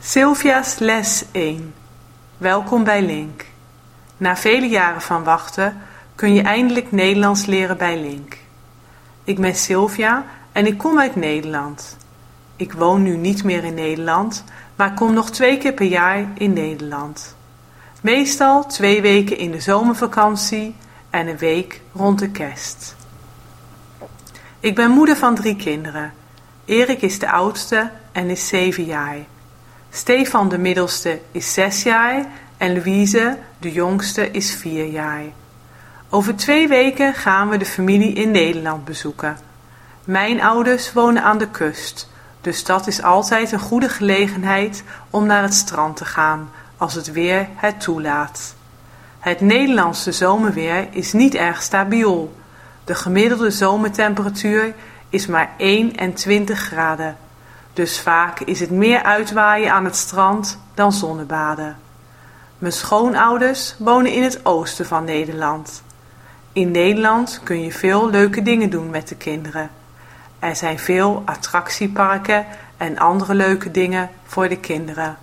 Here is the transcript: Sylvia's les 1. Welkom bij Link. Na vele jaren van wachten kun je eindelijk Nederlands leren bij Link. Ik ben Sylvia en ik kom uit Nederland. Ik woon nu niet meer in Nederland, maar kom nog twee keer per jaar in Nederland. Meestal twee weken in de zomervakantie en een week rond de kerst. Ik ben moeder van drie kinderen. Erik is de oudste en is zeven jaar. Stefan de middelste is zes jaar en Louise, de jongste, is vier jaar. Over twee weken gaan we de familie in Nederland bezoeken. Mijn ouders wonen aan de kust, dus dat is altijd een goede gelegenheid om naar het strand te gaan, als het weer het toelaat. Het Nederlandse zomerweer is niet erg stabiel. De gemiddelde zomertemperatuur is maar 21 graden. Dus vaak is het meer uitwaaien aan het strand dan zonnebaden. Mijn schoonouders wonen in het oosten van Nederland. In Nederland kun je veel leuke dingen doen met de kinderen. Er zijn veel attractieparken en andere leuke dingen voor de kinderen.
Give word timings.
Sylvia's 0.00 0.78
les 0.78 1.24
1. 1.32 1.74
Welkom 2.36 2.84
bij 2.84 3.02
Link. 3.02 3.44
Na 4.16 4.36
vele 4.36 4.68
jaren 4.68 5.02
van 5.02 5.24
wachten 5.24 5.82
kun 6.14 6.34
je 6.34 6.42
eindelijk 6.42 6.92
Nederlands 6.92 7.46
leren 7.46 7.76
bij 7.76 8.00
Link. 8.00 8.36
Ik 9.24 9.40
ben 9.40 9.54
Sylvia 9.54 10.24
en 10.52 10.66
ik 10.66 10.78
kom 10.78 10.98
uit 10.98 11.16
Nederland. 11.16 11.96
Ik 12.56 12.72
woon 12.72 13.02
nu 13.02 13.16
niet 13.16 13.44
meer 13.44 13.64
in 13.64 13.74
Nederland, 13.74 14.44
maar 14.76 14.94
kom 14.94 15.12
nog 15.12 15.30
twee 15.30 15.58
keer 15.58 15.72
per 15.72 15.86
jaar 15.86 16.26
in 16.34 16.52
Nederland. 16.52 17.36
Meestal 18.00 18.66
twee 18.66 19.00
weken 19.00 19.38
in 19.38 19.50
de 19.50 19.60
zomervakantie 19.60 20.74
en 21.10 21.26
een 21.26 21.38
week 21.38 21.80
rond 21.92 22.18
de 22.18 22.30
kerst. 22.30 22.96
Ik 24.60 24.74
ben 24.74 24.90
moeder 24.90 25.16
van 25.16 25.34
drie 25.34 25.56
kinderen. 25.56 26.12
Erik 26.64 27.02
is 27.02 27.18
de 27.18 27.30
oudste 27.30 27.90
en 28.12 28.30
is 28.30 28.48
zeven 28.48 28.84
jaar. 28.84 29.16
Stefan 29.90 30.48
de 30.48 30.58
middelste 30.58 31.20
is 31.32 31.52
zes 31.52 31.82
jaar 31.82 32.26
en 32.56 32.74
Louise, 32.74 33.38
de 33.58 33.72
jongste, 33.72 34.30
is 34.30 34.54
vier 34.54 34.86
jaar. 34.86 35.22
Over 36.08 36.36
twee 36.36 36.68
weken 36.68 37.14
gaan 37.14 37.48
we 37.48 37.56
de 37.56 37.64
familie 37.64 38.12
in 38.12 38.30
Nederland 38.30 38.84
bezoeken. 38.84 39.38
Mijn 40.04 40.42
ouders 40.42 40.92
wonen 40.92 41.22
aan 41.22 41.38
de 41.38 41.48
kust, 41.48 42.08
dus 42.40 42.64
dat 42.64 42.86
is 42.86 43.02
altijd 43.02 43.52
een 43.52 43.58
goede 43.58 43.88
gelegenheid 43.88 44.82
om 45.10 45.26
naar 45.26 45.42
het 45.42 45.54
strand 45.54 45.96
te 45.96 46.04
gaan, 46.04 46.50
als 46.76 46.94
het 46.94 47.12
weer 47.12 47.48
het 47.54 47.80
toelaat. 47.80 48.54
Het 49.18 49.40
Nederlandse 49.40 50.12
zomerweer 50.12 50.88
is 50.90 51.12
niet 51.12 51.34
erg 51.34 51.62
stabiel. 51.62 52.36
De 52.84 52.94
gemiddelde 52.94 53.50
zomertemperatuur 53.50 54.74
is 55.08 55.26
maar 55.26 55.50
21 55.56 56.58
graden. 56.58 57.16
Dus 57.78 58.00
vaak 58.00 58.40
is 58.40 58.60
het 58.60 58.70
meer 58.70 59.02
uitwaaien 59.02 59.72
aan 59.72 59.84
het 59.84 59.96
strand 59.96 60.58
dan 60.74 60.92
zonnebaden. 60.92 61.76
Mijn 62.58 62.72
schoonouders 62.72 63.74
wonen 63.78 64.12
in 64.12 64.22
het 64.22 64.44
oosten 64.44 64.86
van 64.86 65.04
Nederland. 65.04 65.82
In 66.52 66.70
Nederland 66.70 67.40
kun 67.44 67.62
je 67.62 67.72
veel 67.72 68.10
leuke 68.10 68.42
dingen 68.42 68.70
doen 68.70 68.90
met 68.90 69.08
de 69.08 69.14
kinderen. 69.14 69.70
Er 70.38 70.56
zijn 70.56 70.78
veel 70.78 71.22
attractieparken 71.24 72.46
en 72.76 72.98
andere 72.98 73.34
leuke 73.34 73.70
dingen 73.70 74.10
voor 74.26 74.48
de 74.48 74.58
kinderen. 74.58 75.16